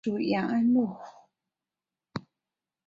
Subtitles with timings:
[0.03, 0.97] 属延安路。